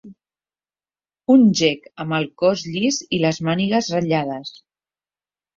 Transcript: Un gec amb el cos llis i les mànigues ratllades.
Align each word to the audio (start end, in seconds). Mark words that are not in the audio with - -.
Un 1.33 1.43
gec 1.59 1.85
amb 2.05 2.17
el 2.21 2.25
cos 2.45 2.65
llis 2.71 2.97
i 3.19 3.23
les 3.27 3.41
mànigues 3.49 3.93
ratllades. 3.97 4.57